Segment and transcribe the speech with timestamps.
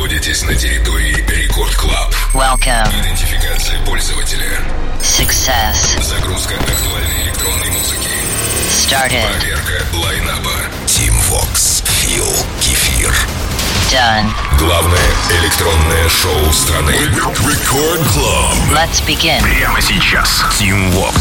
[0.00, 2.14] находитесь на территории Record Club.
[2.32, 2.88] Welcome.
[3.02, 4.58] Идентификация пользователя.
[5.02, 6.02] Success.
[6.02, 8.08] Загрузка актуальной электронной музыки.
[8.70, 9.26] Started.
[9.28, 10.52] Проверка лайнапа.
[10.86, 11.84] Tim Vox.
[12.00, 12.24] Фил.
[12.62, 13.14] Кефир.
[13.92, 14.30] Done.
[14.58, 16.96] Главное электронное шоу страны.
[16.96, 18.54] Record Club.
[18.72, 19.42] Let's begin.
[19.42, 20.42] Прямо сейчас.
[20.58, 21.14] Tim Vox.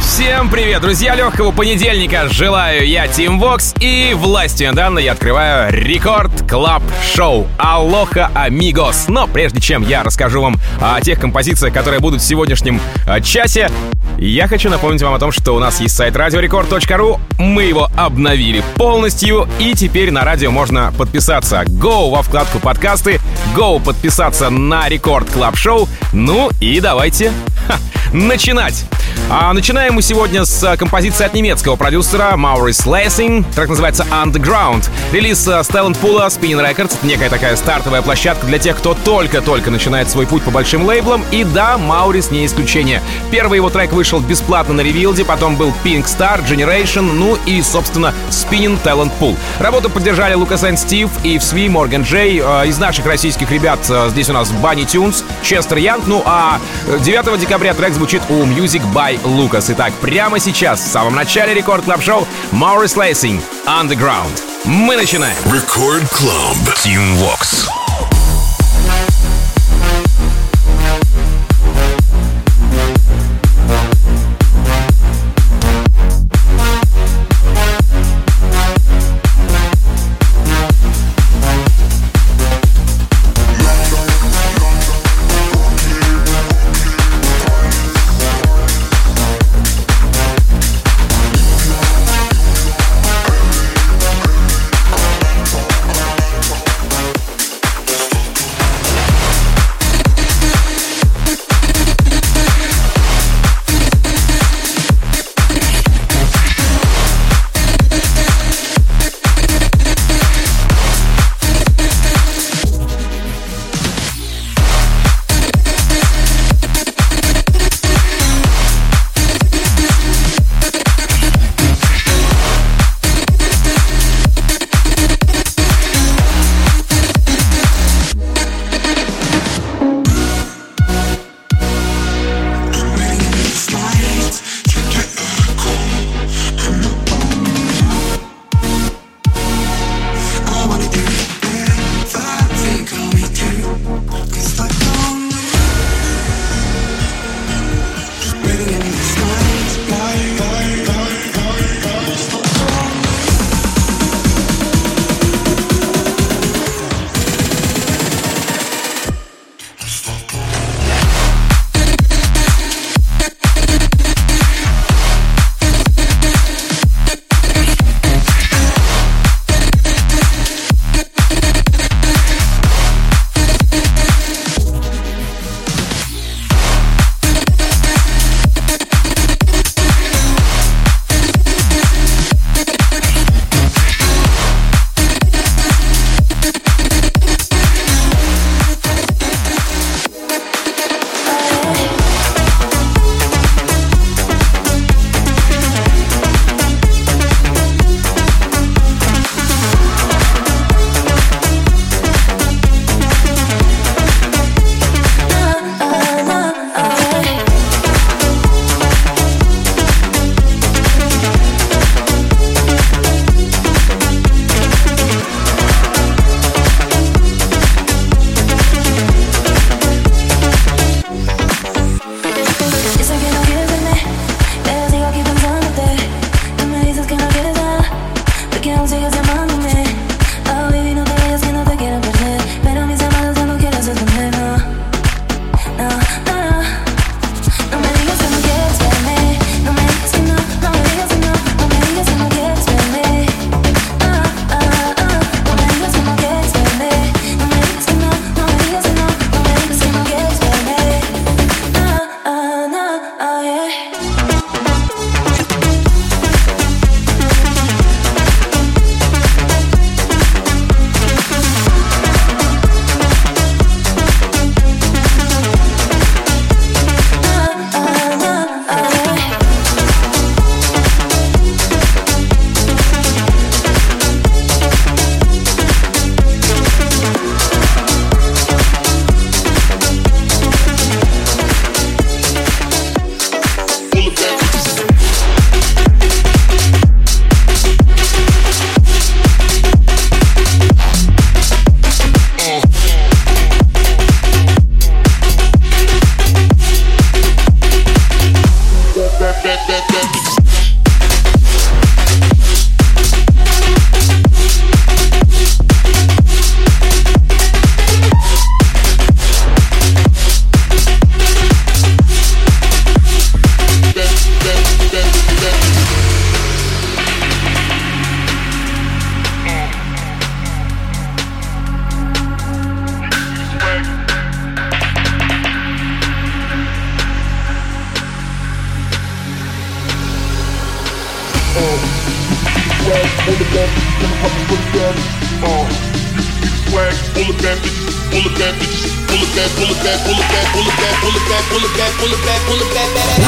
[0.00, 1.14] Всем привет, друзья!
[1.14, 6.82] Легкого понедельника желаю я, Тим Вокс, и властью данной я открываю Record Club
[7.14, 9.06] Шоу Aloha amigos.
[9.08, 13.70] Но прежде чем я расскажу вам о тех композициях, которые будут в сегодняшнем э, часе,
[14.18, 18.64] я хочу напомнить вам о том, что у нас есть сайт radiorecord.ru, мы его обновили
[18.74, 21.62] полностью, и теперь на радио можно подписаться.
[21.62, 23.20] go во вкладку подкасты,
[23.54, 27.32] go подписаться на Record Club Шоу, ну и давайте
[27.68, 27.76] ха,
[28.12, 28.84] начинать!
[29.30, 33.44] А начинаем мы сегодня с а, композиции от немецкого продюсера Maurice Lessing.
[33.54, 34.88] Трек называется Underground.
[35.12, 36.96] Релиз а, с Talent Pool Spinnin' Records.
[36.96, 41.22] Это некая такая стартовая площадка для тех, кто только-только начинает свой путь по большим лейблам.
[41.30, 43.02] И да, Maurice не исключение.
[43.30, 48.14] Первый его трек вышел бесплатно на Revealed, потом был Pink Star, Generation, ну и, собственно,
[48.30, 49.36] Spinnin' Talent Pool.
[49.60, 52.38] Работу поддержали Лукас и Стив, и Сви, Морган Джей.
[52.38, 56.06] Из наших российских ребят здесь у нас Банни Тюнс, Честер Янг.
[56.06, 59.70] Ну а 9 декабря трек звучит у Music by Лукас.
[59.70, 64.42] Итак, прямо сейчас, в самом начале Record Club Шоу, Maurice Lessing, Underground.
[64.64, 65.36] Мы начинаем.
[65.52, 66.56] Record Club.
[66.84, 67.87] Tim Vox.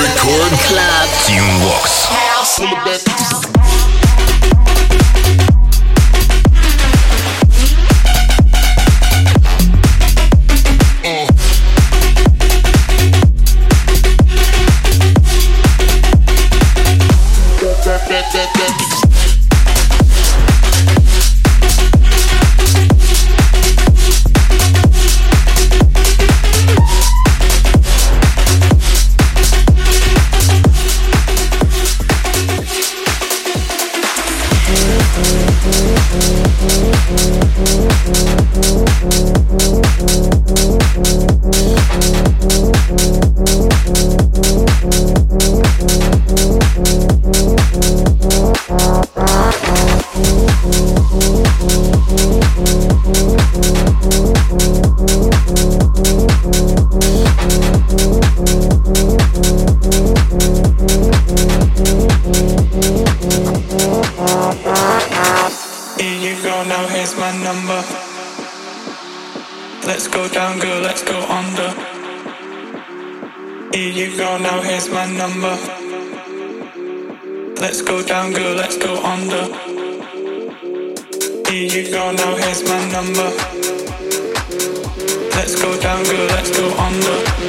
[0.01, 2.07] Record Club Tune Walks.
[2.09, 3.60] House.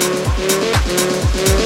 [0.01, 1.60] Mm-hmm.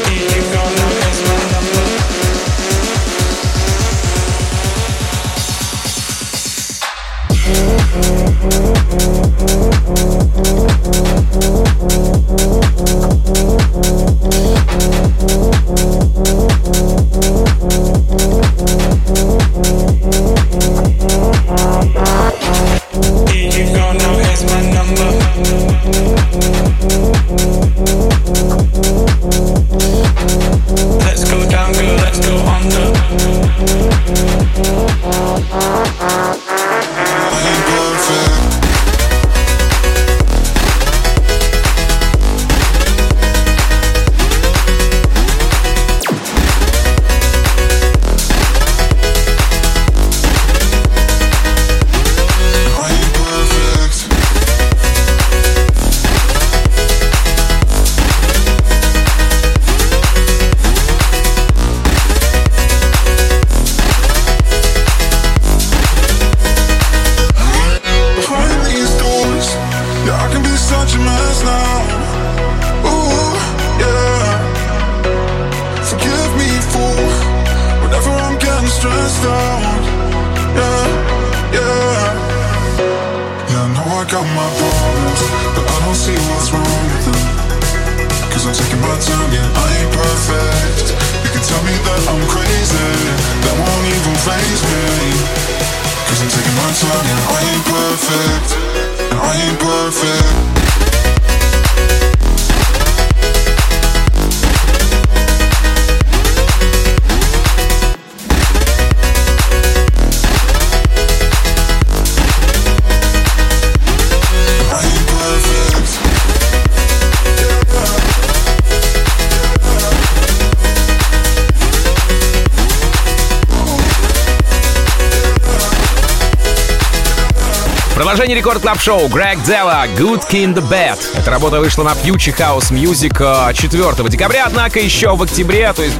[128.25, 130.97] Продолжение Record Club шоу Greg Dela Good Kind of Bad.
[131.15, 135.83] Эта работа вышла на Future House Music 4 э, декабря, однако еще в октябре, то
[135.83, 135.99] есть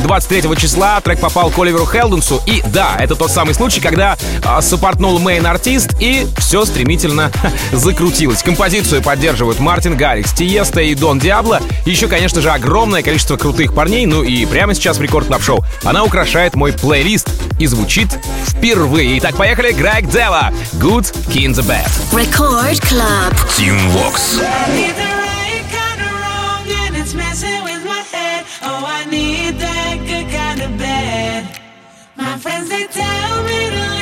[0.00, 2.40] 23 э, числа, трек попал к Оливеру Хелденсу.
[2.46, 7.30] И да, это тот самый случай, когда э, саппортнул main-artist, и все стремительно
[7.72, 8.42] закрутилось.
[8.42, 11.60] Композицию поддерживают Мартин Гаррикс, Тиесто и Дон Диабло.
[11.84, 14.06] Еще, конечно же, огромное количество крутых парней.
[14.06, 17.28] Ну и прямо сейчас в Record Club шоу она украшает мой плейлист
[17.58, 18.08] и звучит
[18.46, 19.18] впервые.
[19.18, 19.72] Итак, поехали.
[19.72, 21.90] Грег Дела Good King the Bad.
[22.12, 23.34] Record Club.
[23.56, 24.38] Team Vox.
[32.16, 33.95] My friends they tell me to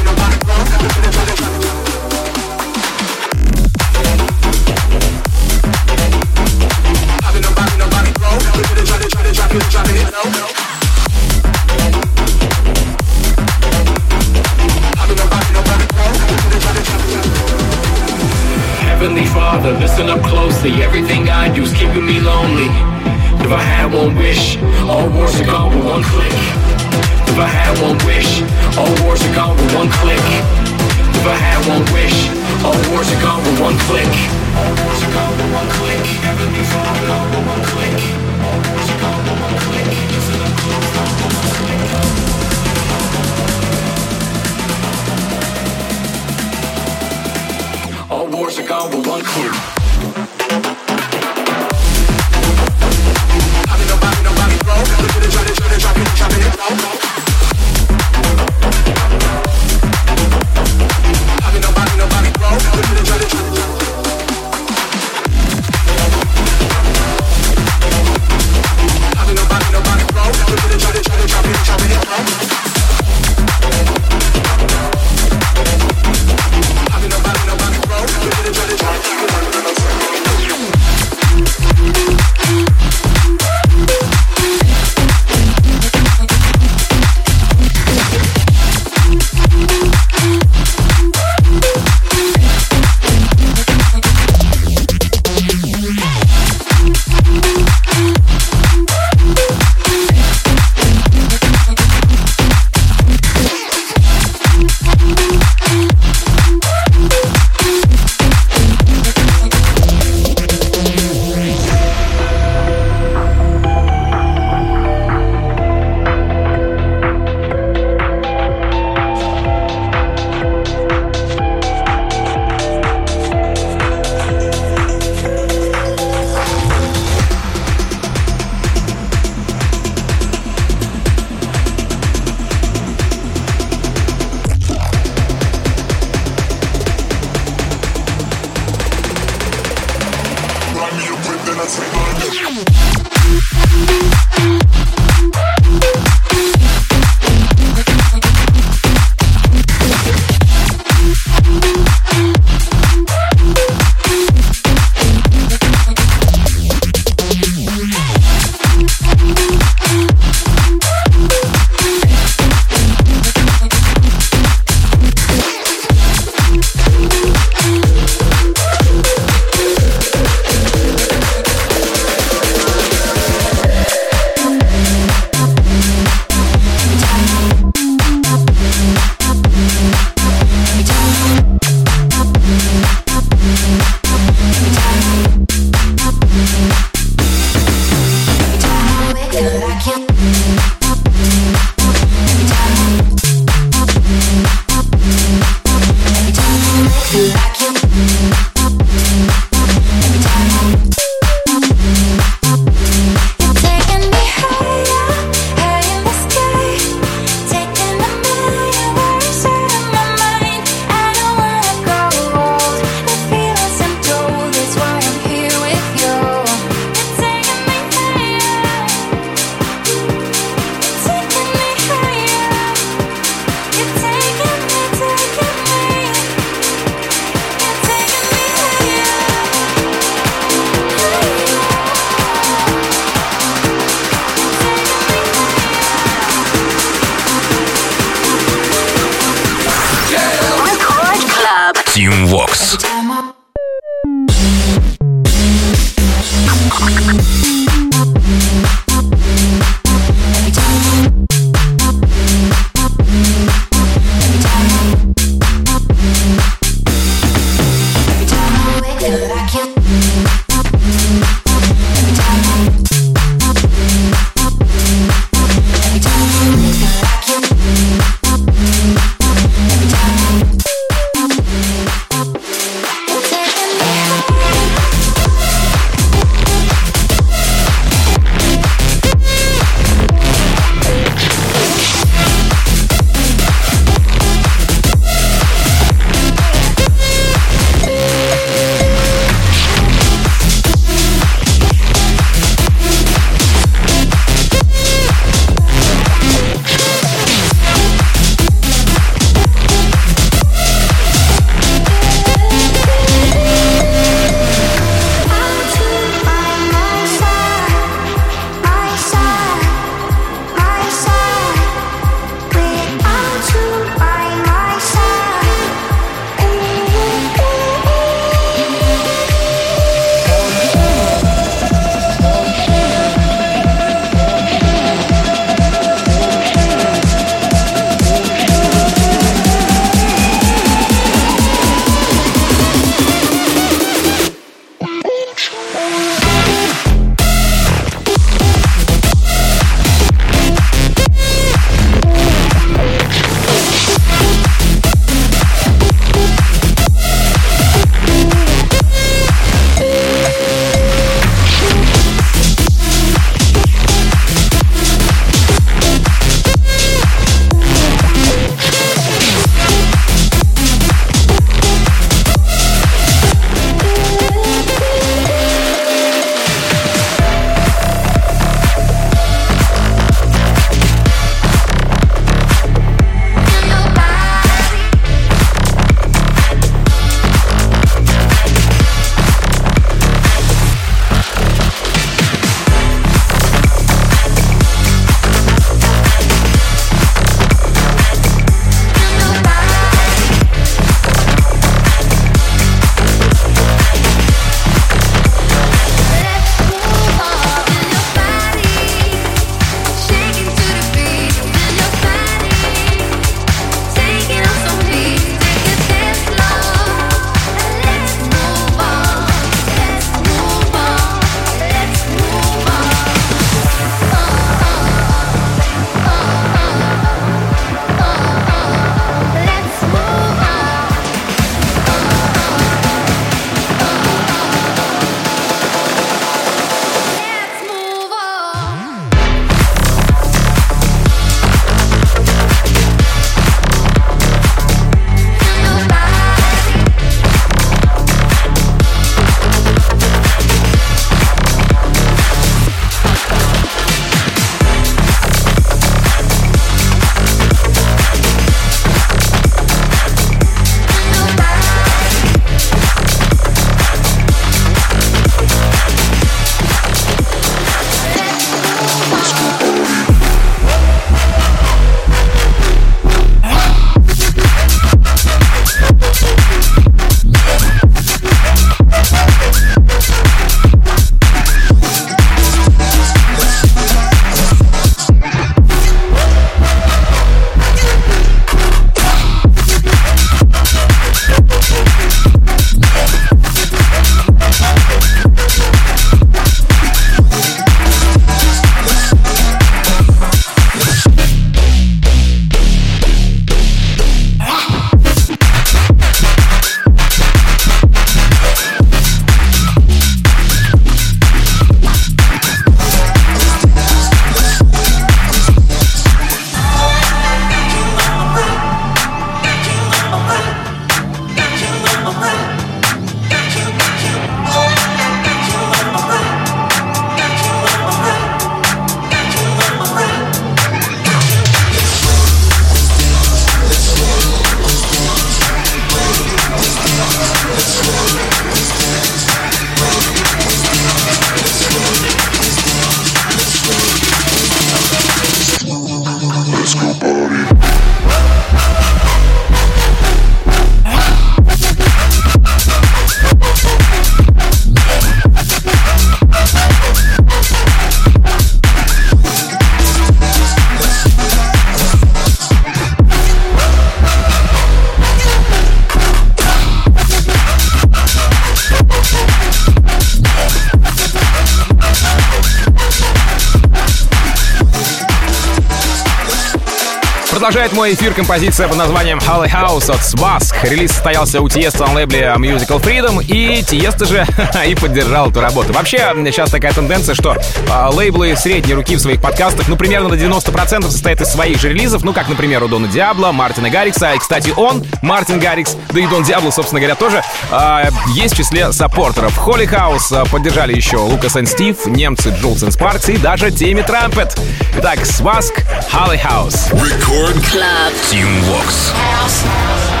[567.41, 570.53] Продолжает мой эфир композиция под названием Holly House от Swask.
[570.61, 574.27] Релиз состоялся у Тиеста на лейбле Musical Freedom, и Тиеста же
[574.67, 575.73] и поддержал эту работу.
[575.73, 577.35] Вообще, сейчас такая тенденция, что
[577.67, 581.69] а, лейблы средней руки в своих подкастах, ну, примерно на 90% состоят из своих же
[581.69, 585.99] релизов, ну, как, например, у Дона Диабло, Мартина Гаррикса, и, кстати, он, Мартин Гаррикс, да
[585.99, 589.35] и Дон Диабло, собственно говоря, тоже а, есть в числе саппортеров.
[589.35, 594.39] Холли Хаус поддержали еще Лукас и Стив, немцы Джулс и Спаркс и даже Тимми Трампет.
[594.77, 596.71] Итак, Swask, Holly House.
[596.73, 597.93] Record Club.
[598.09, 598.91] Tune Walks.
[598.91, 600.00] House.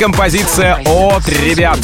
[0.00, 1.78] Композиция от ребят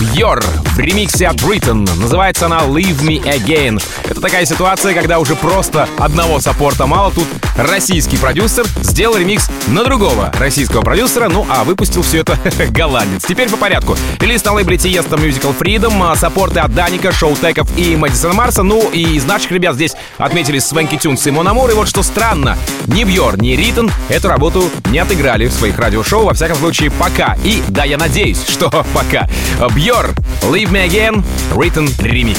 [0.00, 1.88] Бьор в ремиксе от Britain.
[2.00, 3.80] Называется она Leave Me Again.
[4.12, 7.10] Это такая ситуация, когда уже просто одного саппорта мало.
[7.12, 12.38] Тут российский продюсер сделал ремикс на другого российского продюсера, ну а выпустил все это
[12.72, 13.24] голландец.
[13.24, 13.96] Теперь по порядку.
[14.20, 18.62] Релиз на лейбле Тиеста Musical Freedom, а, саппорты от Даника, Шоу Теков и Мэдисона Марса.
[18.62, 21.70] Ну и из наших ребят здесь отметились Свенки Тюнс и Мон Амур.
[21.70, 26.26] И вот что странно, ни Бьор, ни Ритон эту работу не отыграли в своих радиошоу,
[26.26, 27.38] во всяком случае, пока.
[27.44, 29.26] И да, я надеюсь, что пока.
[29.74, 30.10] Бьор,
[30.42, 32.36] Leave Me Again, Written Remix.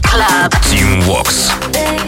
[0.00, 0.50] Club.
[0.62, 2.01] Team Vox.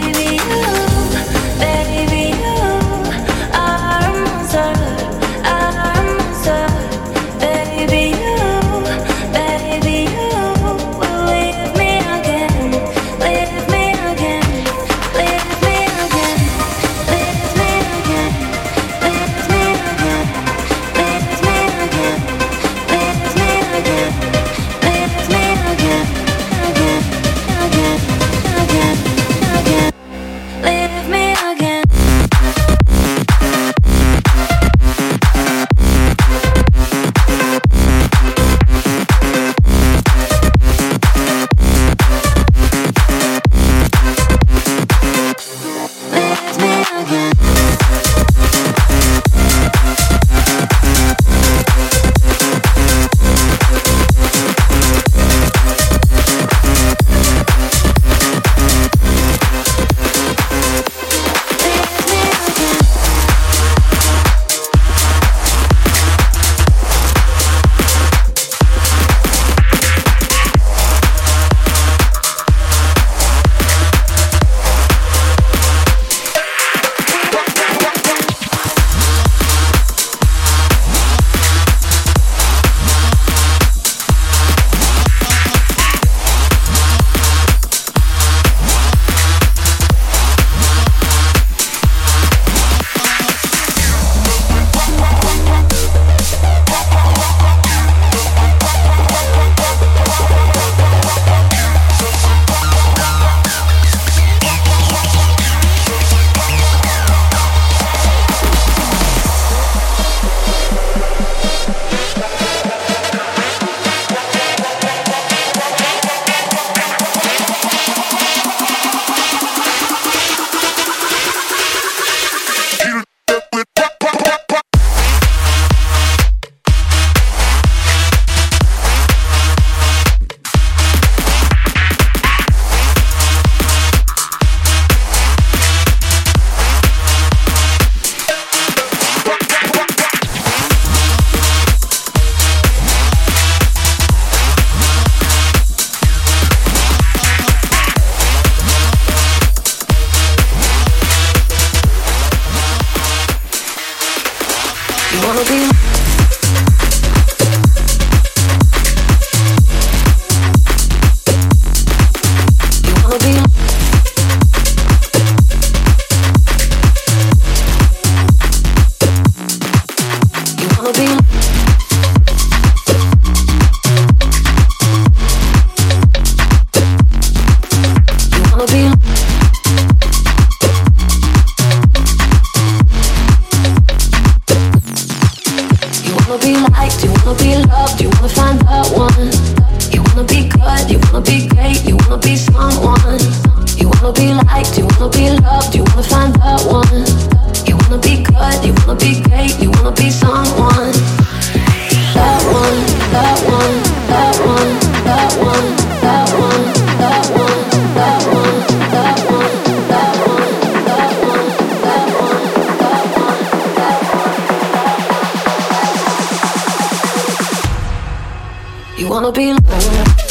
[219.15, 220.24] Wanna be You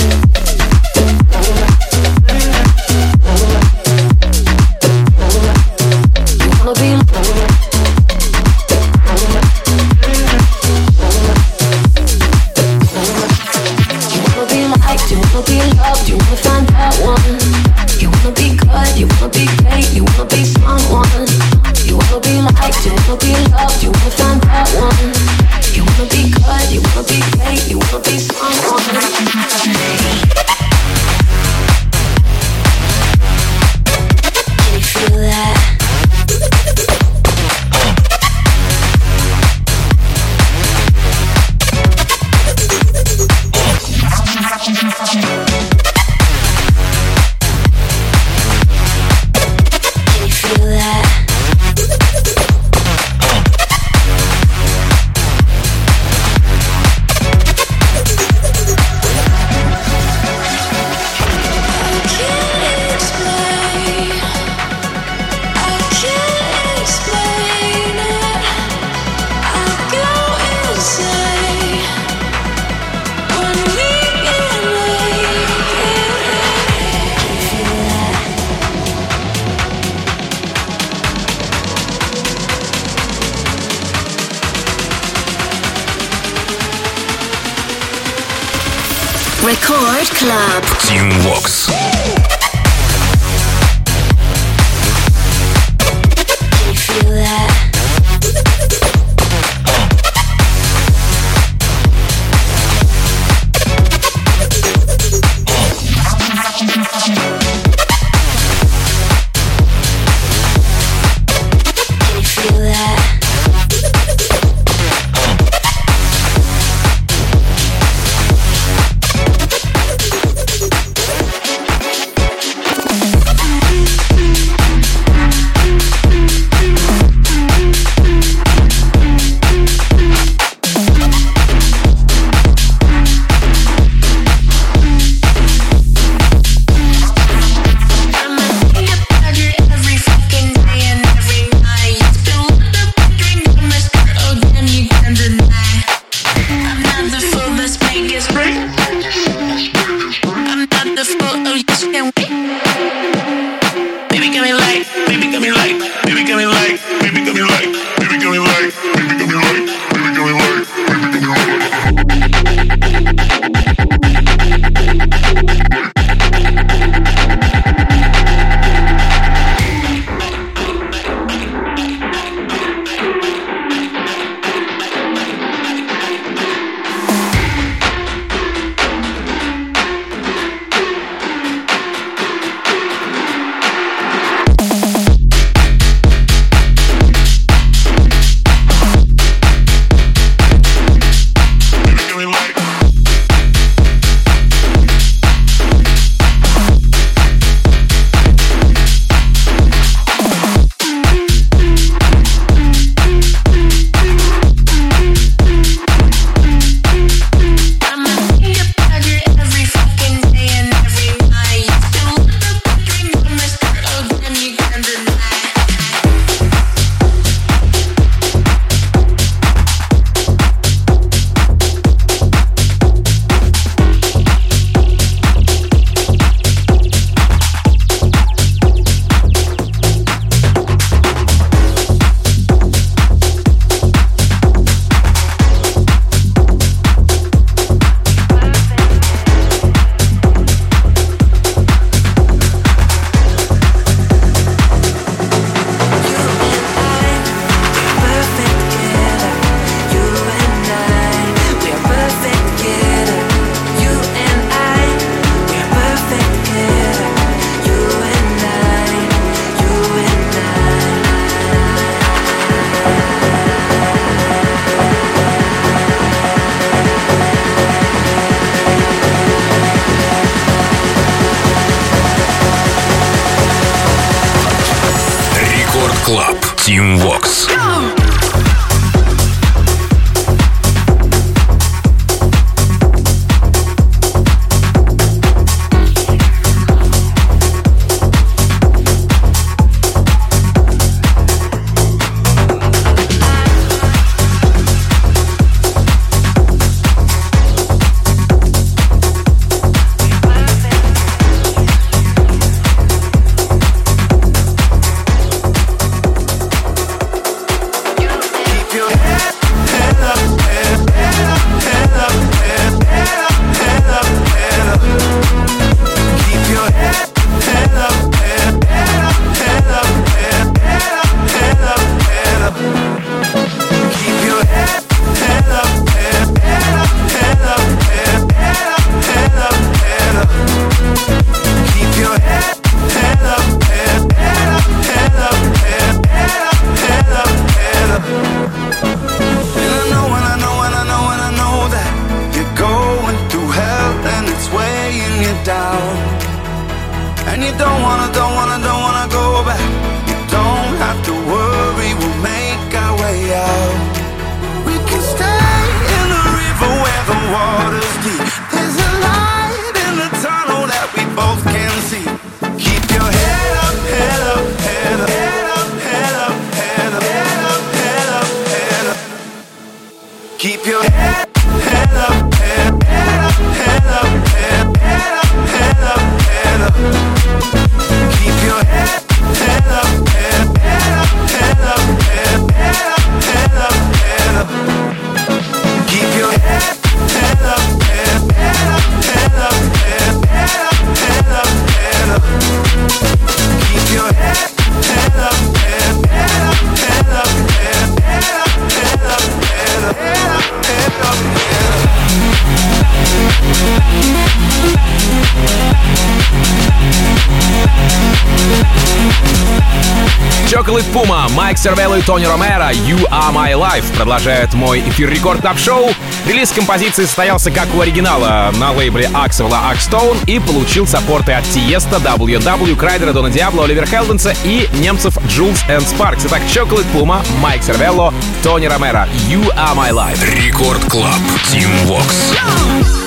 [411.64, 415.92] Сервелло и Тони Ромеро «You Are My Life» продолжают мой эфир Record Club Шоу.
[416.28, 422.02] Релиз композиции состоялся как у оригинала на лейбле Axwell Axtone и получил саппорты от Тиесто,
[422.04, 426.24] W&W, Крайдера, Дона Диабло, Оливер Хелденса и немцев Jewelz & Sparks.
[426.26, 430.20] Итак, Chocolate Puma, Майк Сервелло, Тони Ромеро «You Are My Life».
[430.36, 431.16] Record Club.
[431.50, 432.34] Тим Вокс.
[432.34, 433.03] Рекорд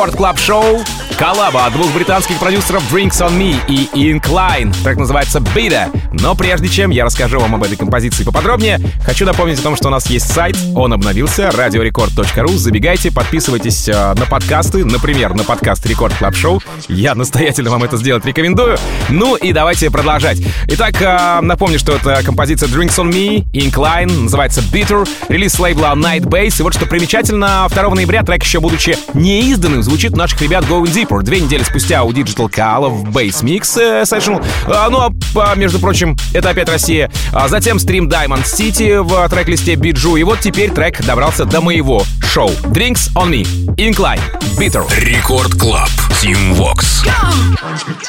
[0.00, 0.78] Record Club Шоу
[1.40, 4.76] коллаба от двух британских продюсеров Drinks on Me и Incline.
[4.84, 5.88] Так называется Bitter.
[6.12, 9.88] Но прежде чем я расскажу вам об этой композиции поподробнее, хочу напомнить о том, что
[9.88, 12.58] у нас есть сайт, он обновился, radiorecord.ru.
[12.58, 16.60] Забегайте, подписывайтесь э, на подкасты, например, на подкаст Record Club Шоу.
[16.88, 18.76] Я настоятельно вам это сделать рекомендую.
[19.08, 20.42] Ну и давайте продолжать.
[20.66, 26.24] Итак, э, напомню, что это композиция Drinks on Me, Incline, называется Bitter, релиз лейбла Night
[26.24, 26.60] Bass.
[26.60, 30.92] И вот что примечательно, 2 ноября трек еще будучи неизданным, звучит у наших ребят Going
[30.92, 31.29] Deeper.
[31.30, 34.44] Две недели спустя у Digital Kala в Bass Mix э, Session.
[34.66, 37.08] А, ну а, а, между прочим, это опять Россия.
[37.32, 40.16] А затем стрим Diamond City в трек-листе Биджу.
[40.16, 42.50] И вот теперь трек добрался до моего шоу.
[42.72, 43.44] Drinks on Me,
[43.76, 44.18] Incline,
[44.58, 44.84] Bitter.
[44.98, 45.88] Record Club.
[46.20, 47.04] Тим Вокс.
[47.04, 48.00] Transmit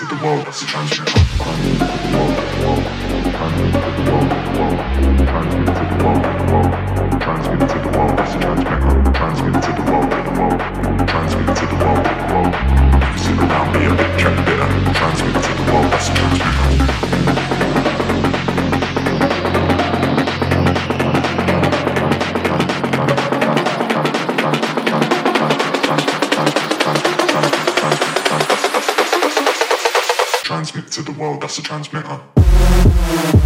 [31.22, 33.41] world, that's a transmitter.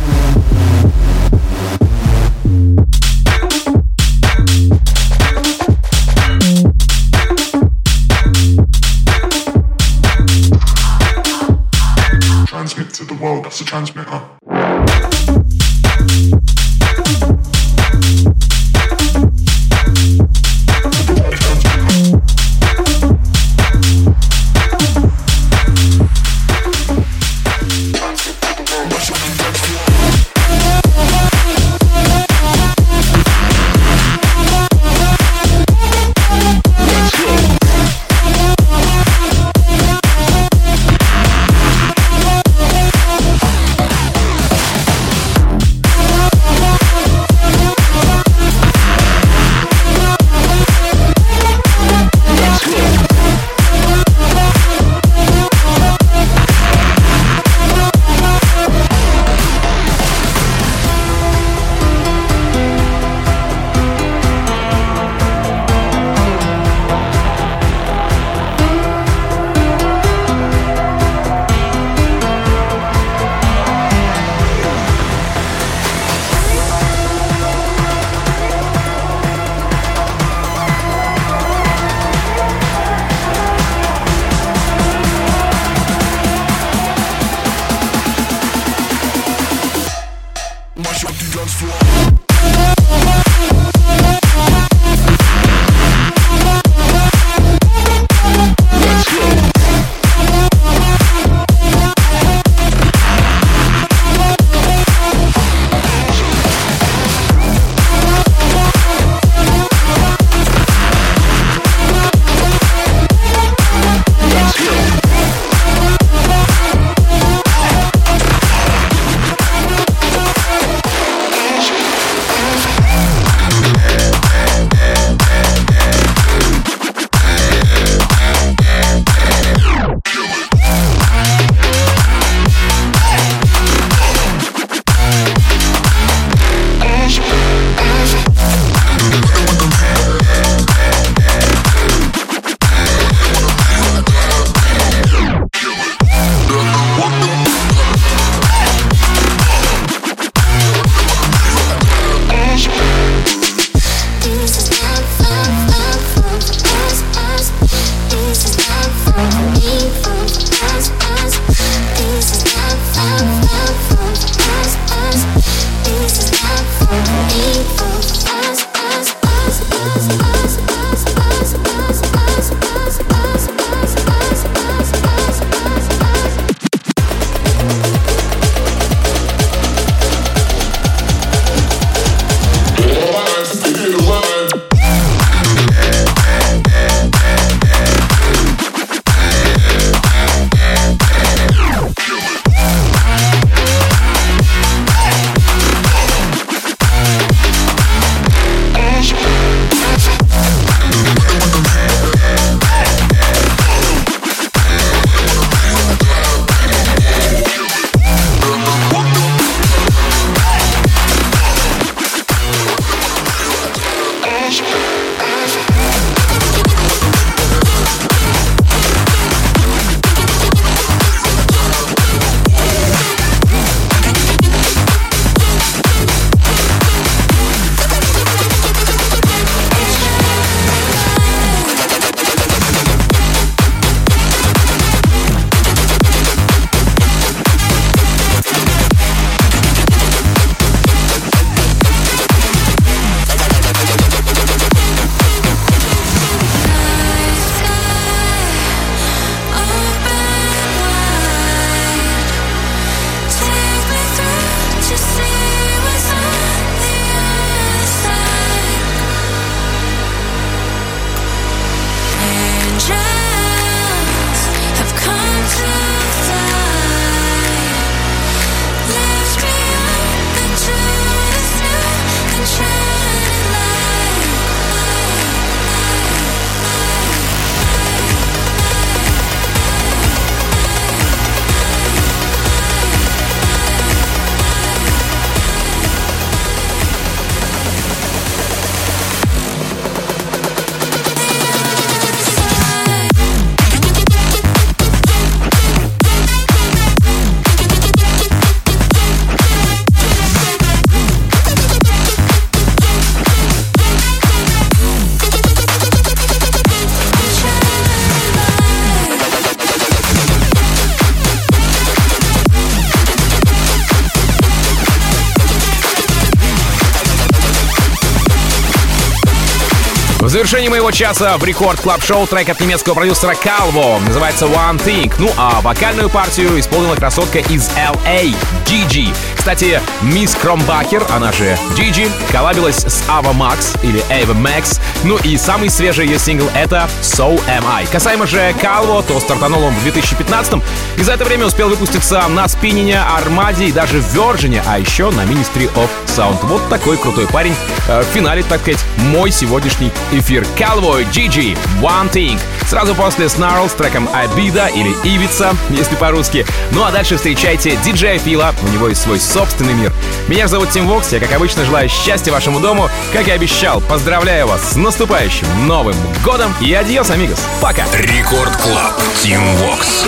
[320.36, 325.14] Завершении моего часа в рекорд клаб шоу трек от немецкого продюсера Calvo называется One Thing.
[325.18, 329.16] Ну а вокальную партию исполнила красотка из LA Gigi.
[329.46, 334.80] Кстати, мисс Кромбахер, она же Gigi, коллабилась с Ava Max или Ava Max.
[335.04, 337.86] Ну и самый свежий ее сингл это So Am I.
[337.86, 340.64] Касаемо же Calvo, то стартанул он в 2015
[340.98, 345.22] и за это время успел выпуститься на спиннине, Армаде и даже Virgin, а еще на
[345.22, 346.40] Ministry of Sound.
[346.48, 347.54] Вот такой крутой парень.
[347.88, 350.44] Э, В финале, так сказать, мой сегодняшний эфир.
[350.58, 352.40] Calvo Gigi, One Thing.
[352.68, 356.46] Сразу после Snarl с треком «Обида» или «Ивица», если по-русски.
[356.72, 359.94] Ну а дальше встречайте диджея Фила, у него есть свой собственный мир.
[360.28, 362.90] Меня зовут Тим Вокс, я, как обычно, желаю счастья вашему дому.
[363.14, 367.40] Как и обещал, поздравляю вас с наступающим Новым Годом и adiós, amigos.
[367.62, 367.86] Пока!
[367.94, 370.06] Record Club Тим Вокс.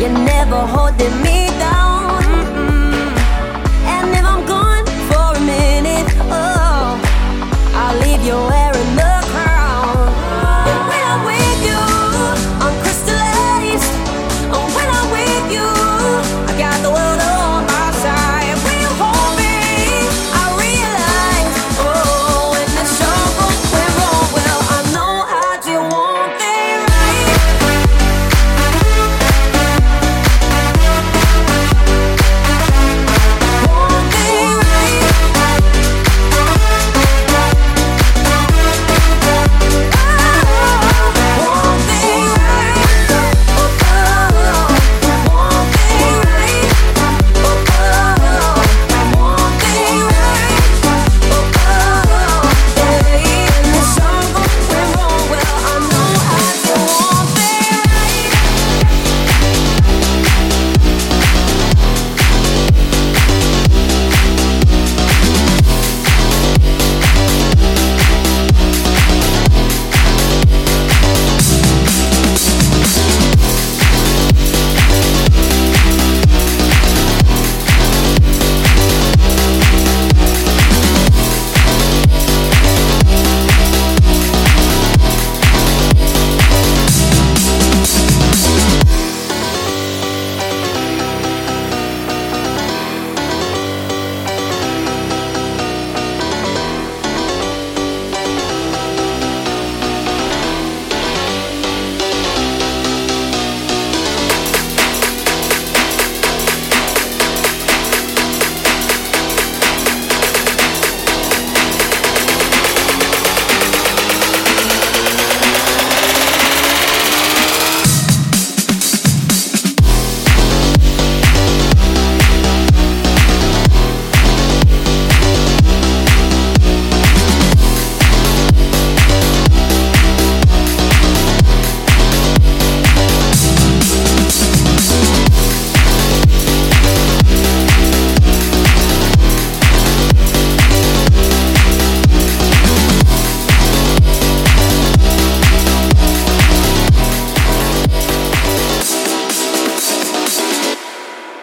[0.00, 1.43] You're never holding me